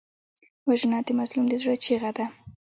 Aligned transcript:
وژنه 0.67 0.99
د 1.05 1.09
مظلوم 1.19 1.45
د 1.49 1.53
زړه 1.61 1.75
چیغه 1.83 2.11
ده 2.17 2.25